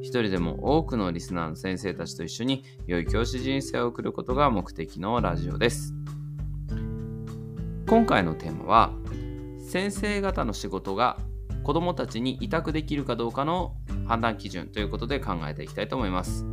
[0.00, 5.94] 一人でも多くのリスナーの先生たちと一緒に良い教師人生を送ることが目的のラジオです。
[7.88, 8.92] 今回のテーマは
[9.66, 11.18] 先生方の仕事が
[11.62, 13.74] 子どもたちに委託できるかどうかの
[14.06, 16.46] 判断基準ということで考えていきたいと思います。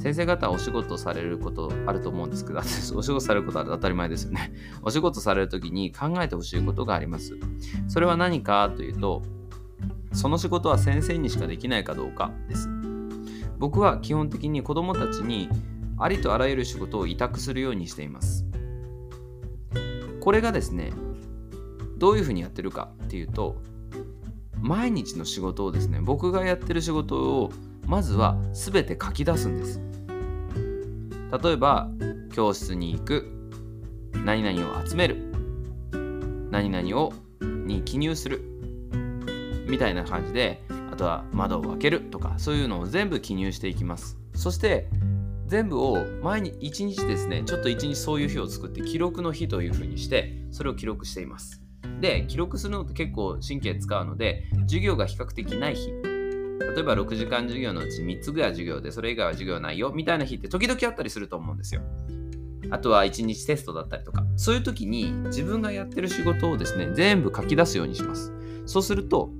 [0.00, 2.60] 先生方はお仕事されることあると思うんですけど、
[2.96, 4.52] お仕事されることは当たり前ですよね。
[4.82, 7.36] お仕事されるときに考えてほしいことがあります。
[7.88, 9.22] それは何かというと、
[10.12, 12.81] その仕事は先生にしかできないかどうかです。
[13.62, 15.48] 僕は基本的に子どもたちに
[15.96, 18.44] ありとあらゆる仕事を委託するようにしています。
[20.20, 20.92] これがですね
[21.96, 23.62] どういうふうにやってるかっていうと
[24.60, 27.52] 毎日の仕事をですね僕がやってる仕事を
[27.86, 29.80] まずは全て書き出すんです。
[31.40, 31.88] 例えば
[32.32, 33.28] 教室に行く
[34.24, 35.32] 何々を集める
[36.50, 38.42] 何々をに記入する
[39.68, 40.60] みたいな感じで
[40.92, 44.18] あとは窓を開けるとかそういうのを全部記入していきます。
[44.34, 44.90] そして
[45.46, 51.62] 全部を毎日1日ですねちょっと1日そういう日を作って記録の日というふうにしてそれを記録しています。
[52.02, 55.88] で記録するのって結構神経使うので授業が比較的ない日。
[55.88, 61.80] 例えば6時間授業のうち3つぐらい授業でそれ以外は授業ないよみたいな日って時々あったりすると思うんですよ。
[62.70, 64.26] あとは1日テストだったりとか。
[64.36, 68.30] そういう時に自分がやってる仕事をですね全部書き出すようにします。
[68.66, 69.30] そうすると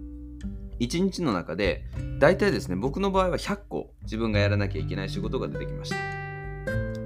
[0.80, 1.84] 1日の中で
[2.18, 5.96] 大体ですね僕の場合は100個自分がやらなきゃいけない仕事が出てきました。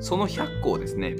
[0.00, 1.17] その100個をですね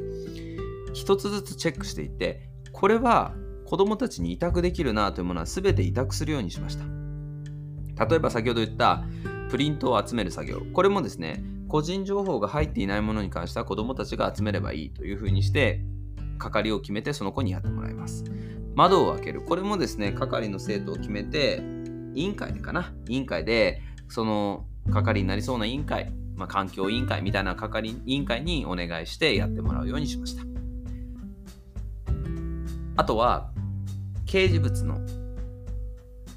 [0.93, 3.35] 一つずつチェックしていってこれは
[3.67, 6.85] 子供たちに委託できるなというものは全て委託するようにしました。
[8.07, 9.05] 例えば先ほど言った
[9.51, 10.61] プリントを集める作業。
[10.73, 15.81] これもですね個人情報が入っていないものに関しては子供たちが集めればいいというふうにして
[16.39, 18.25] 係を決めてその子にやってもらいます。
[18.75, 19.41] 窓を開ける。
[19.41, 21.63] これもですね係の生徒を決めて
[22.17, 22.93] 委員会でかな？
[23.09, 30.43] 委員会でその係になりそうな委員会、まあ、環境委員会みたいな係委員会にお願いしてやってもらうようにしました。
[32.97, 33.53] あとは
[34.25, 34.99] 掲示物の、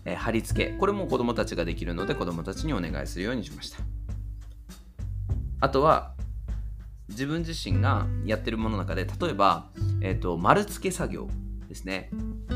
[0.05, 0.77] え貼り付け。
[0.77, 3.77] これも子どもたちができるので子どもたちにお願いするようにしました。
[5.61, 6.13] あとは
[7.07, 9.69] 自分自身がやってるものの中で例えば、
[10.01, 11.27] えーと丸付け作業。
[11.69, 12.09] ですね。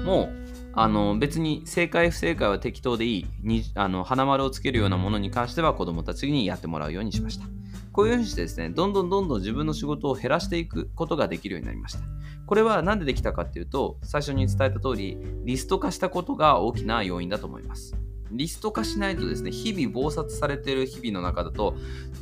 [0.04, 0.30] もう
[0.74, 3.26] あの別に正解不正解は適当でいい。
[3.42, 7.46] にあの花丸をつけるようなものに関しては子どもたちにやってもらうようにしました。
[7.94, 12.00] こういうふうにしてですねどんどんどんどん自分の仕事を減らしていくことができるようになりました。
[12.46, 17.96] これは何でできたかっていうと最初に伝えた通りリスト化したことが大きな要因だと思います。
[18.32, 21.76] リスト化しないとですね日々忙殺されてる日々の中だと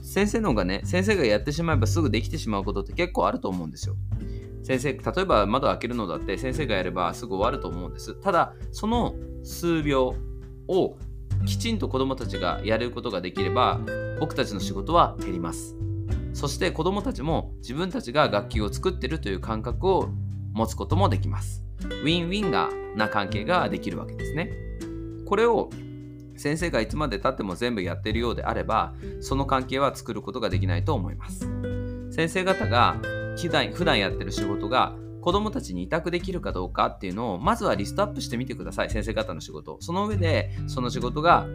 [0.03, 3.95] 先生の方がね先生がやってしまえばすぐできてしまうことって結構あると思うんですよ。
[4.63, 8.13] 先生、例えば窓開けるのだって先生がやればすぐ終わると思うんです。
[8.15, 10.15] ただ、その数秒
[10.67, 10.97] を
[11.45, 13.79] きちんと子どもたちがやることができれば、
[14.19, 15.75] 僕たちの仕事は減ります。
[16.33, 20.09] そして子どもたちも自分たちが楽器を作ってるという感覚を
[20.53, 21.63] 持つこともできます。
[22.03, 24.51] ウィンウィンがな関係ができるわけですね。
[25.25, 25.69] これを
[26.37, 31.47] 先生がいつまでたっても全部やってるようであれば、その関係は作ることができないと思います。
[32.11, 32.97] 先生方が
[33.37, 41.45] 普段普段やってる仕事が子供たちに委託できるかどうかっていうのをまずはリストアップしてみてください先生方の仕事その上でその仕事が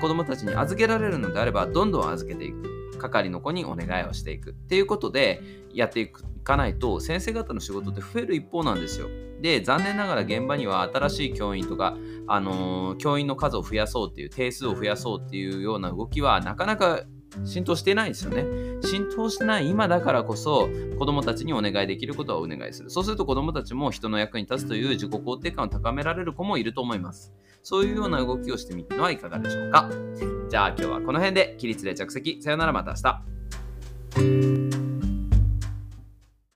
[0.00, 2.72] 子供たちに預けられるのであればどんどん預けていく。
[3.02, 4.50] 係の子にお願いをしていく。
[4.50, 5.42] っていうことで
[5.74, 6.12] やってい
[6.44, 9.08] かないと先生方の仕事って増える一方なんですよ。
[9.40, 11.96] で残念ながら現場には新しい教員とか、
[12.28, 17.02] あのー、教員の数を増やそうっていう定数を増やそうっていうような動きはなかなか
[17.44, 18.44] 浸透してないですよね。
[18.82, 20.68] 浸透してない今だからこそ
[20.98, 22.90] 子供たちにお願いできることはお願いする。
[22.90, 27.32] そうすると子供たちも人の役に立つという自己肯定感を高められる子もいると思います。
[27.62, 29.88] そういうような動きをしてみてはいかがでしょうか。
[30.48, 32.42] じゃあ今日はこの辺で起立で着席。
[32.42, 32.94] さよならまた
[34.16, 34.61] 明日。